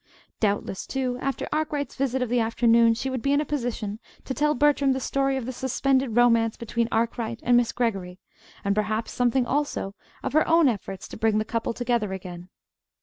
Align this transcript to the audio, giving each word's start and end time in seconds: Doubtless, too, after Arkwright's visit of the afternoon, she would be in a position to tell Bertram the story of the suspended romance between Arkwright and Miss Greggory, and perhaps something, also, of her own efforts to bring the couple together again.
Doubtless, 0.39 0.87
too, 0.87 1.19
after 1.21 1.47
Arkwright's 1.53 1.95
visit 1.95 2.23
of 2.23 2.29
the 2.29 2.39
afternoon, 2.39 2.95
she 2.95 3.07
would 3.07 3.21
be 3.21 3.33
in 3.33 3.39
a 3.39 3.45
position 3.45 3.99
to 4.25 4.33
tell 4.33 4.55
Bertram 4.55 4.93
the 4.93 4.99
story 4.99 5.37
of 5.37 5.45
the 5.45 5.51
suspended 5.51 6.15
romance 6.15 6.57
between 6.57 6.89
Arkwright 6.91 7.39
and 7.43 7.55
Miss 7.55 7.71
Greggory, 7.71 8.17
and 8.65 8.73
perhaps 8.73 9.11
something, 9.11 9.45
also, 9.45 9.93
of 10.23 10.33
her 10.33 10.47
own 10.47 10.67
efforts 10.67 11.07
to 11.09 11.17
bring 11.17 11.37
the 11.37 11.45
couple 11.45 11.71
together 11.75 12.13
again. 12.13 12.49